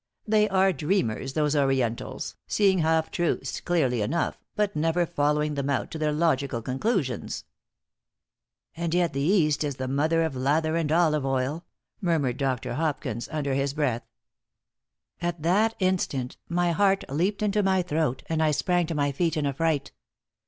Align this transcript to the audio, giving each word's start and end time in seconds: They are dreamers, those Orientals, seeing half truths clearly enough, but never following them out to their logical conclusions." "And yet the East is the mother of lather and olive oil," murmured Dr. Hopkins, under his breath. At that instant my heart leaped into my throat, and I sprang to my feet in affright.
They 0.27 0.49
are 0.49 0.73
dreamers, 0.73 1.33
those 1.33 1.55
Orientals, 1.55 2.35
seeing 2.47 2.79
half 2.79 3.11
truths 3.11 3.61
clearly 3.61 4.01
enough, 4.01 4.39
but 4.55 4.75
never 4.75 5.05
following 5.05 5.53
them 5.53 5.69
out 5.69 5.91
to 5.91 5.99
their 5.99 6.11
logical 6.11 6.63
conclusions." 6.63 7.45
"And 8.75 8.95
yet 8.95 9.13
the 9.13 9.21
East 9.21 9.63
is 9.63 9.75
the 9.75 9.87
mother 9.87 10.23
of 10.23 10.35
lather 10.35 10.75
and 10.75 10.91
olive 10.91 11.23
oil," 11.23 11.65
murmured 12.01 12.37
Dr. 12.37 12.73
Hopkins, 12.73 13.29
under 13.31 13.53
his 13.53 13.75
breath. 13.75 14.07
At 15.21 15.43
that 15.43 15.75
instant 15.77 16.35
my 16.49 16.71
heart 16.71 17.03
leaped 17.07 17.43
into 17.43 17.61
my 17.61 17.83
throat, 17.83 18.23
and 18.27 18.41
I 18.41 18.49
sprang 18.49 18.87
to 18.87 18.95
my 18.95 19.11
feet 19.11 19.37
in 19.37 19.45
affright. 19.45 19.91